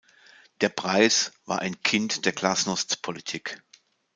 [0.61, 3.61] Der Preis war ein Kind der Glasnost-Politik.